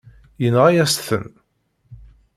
[0.41, 1.23] Yenɣa-yas-ten.